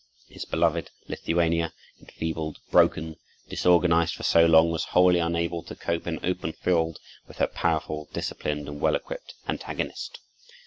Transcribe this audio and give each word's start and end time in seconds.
His 0.29 0.45
beloved 0.45 0.89
Lithuania, 1.07 1.73
enfeebled, 1.99 2.57
broken, 2.71 3.17
disorganized 3.49 4.15
for 4.15 4.23
so 4.23 4.47
long, 4.47 4.71
was 4.71 4.83
wholly 4.83 5.19
unable 5.19 5.61
to 5.65 5.75
cope 5.75 6.07
in 6.07 6.19
open 6.25 6.53
field 6.53 6.97
with 7.27 7.37
her 7.37 7.45
powerful, 7.45 8.09
disciplined, 8.11 8.67
and 8.67 8.81
well 8.81 8.95
equipped 8.95 9.35
antagonist. 9.47 10.17